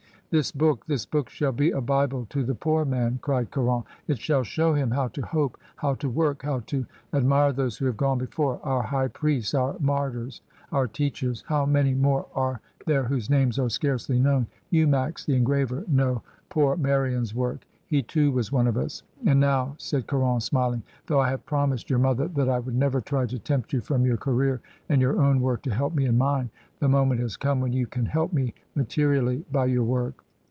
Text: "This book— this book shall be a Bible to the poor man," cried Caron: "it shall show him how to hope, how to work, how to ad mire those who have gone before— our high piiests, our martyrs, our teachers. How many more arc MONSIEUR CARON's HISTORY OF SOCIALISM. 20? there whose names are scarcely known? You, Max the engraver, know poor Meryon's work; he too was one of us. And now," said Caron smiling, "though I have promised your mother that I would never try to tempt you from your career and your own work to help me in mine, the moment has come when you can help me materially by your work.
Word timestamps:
"This 0.33 0.53
book— 0.53 0.85
this 0.87 1.05
book 1.05 1.27
shall 1.27 1.51
be 1.51 1.71
a 1.71 1.81
Bible 1.81 2.25
to 2.29 2.45
the 2.45 2.55
poor 2.55 2.85
man," 2.85 3.19
cried 3.21 3.51
Caron: 3.51 3.83
"it 4.07 4.17
shall 4.17 4.43
show 4.43 4.73
him 4.73 4.91
how 4.91 5.09
to 5.09 5.21
hope, 5.21 5.57
how 5.75 5.95
to 5.95 6.09
work, 6.09 6.43
how 6.43 6.61
to 6.67 6.85
ad 7.11 7.25
mire 7.25 7.51
those 7.51 7.77
who 7.77 7.85
have 7.85 7.97
gone 7.97 8.17
before— 8.17 8.57
our 8.63 8.81
high 8.81 9.09
piiests, 9.09 9.53
our 9.59 9.75
martyrs, 9.81 10.41
our 10.71 10.87
teachers. 10.87 11.43
How 11.47 11.65
many 11.65 11.93
more 11.93 12.27
arc 12.33 12.61
MONSIEUR 12.87 13.03
CARON's 13.09 13.09
HISTORY 13.09 13.15
OF 13.17 13.19
SOCIALISM. 13.23 13.33
20? 13.33 13.39
there 13.41 13.43
whose 13.43 13.59
names 13.59 13.59
are 13.59 13.69
scarcely 13.69 14.19
known? 14.21 14.47
You, 14.69 14.87
Max 14.87 15.25
the 15.25 15.35
engraver, 15.35 15.83
know 15.89 16.23
poor 16.47 16.77
Meryon's 16.77 17.35
work; 17.35 17.65
he 17.85 18.01
too 18.01 18.31
was 18.31 18.53
one 18.53 18.67
of 18.67 18.77
us. 18.77 19.03
And 19.25 19.37
now," 19.41 19.75
said 19.77 20.07
Caron 20.07 20.39
smiling, 20.39 20.81
"though 21.07 21.19
I 21.19 21.29
have 21.29 21.45
promised 21.45 21.89
your 21.89 21.99
mother 21.99 22.29
that 22.29 22.47
I 22.47 22.57
would 22.57 22.73
never 22.73 23.01
try 23.01 23.25
to 23.25 23.37
tempt 23.37 23.73
you 23.73 23.81
from 23.81 24.05
your 24.05 24.15
career 24.15 24.61
and 24.87 25.01
your 25.01 25.21
own 25.21 25.41
work 25.41 25.61
to 25.63 25.73
help 25.75 25.93
me 25.93 26.05
in 26.05 26.17
mine, 26.17 26.49
the 26.79 26.87
moment 26.87 27.19
has 27.19 27.35
come 27.35 27.59
when 27.59 27.73
you 27.73 27.85
can 27.85 28.05
help 28.05 28.31
me 28.31 28.53
materially 28.75 29.45
by 29.51 29.65
your 29.65 29.83
work. 29.83 30.23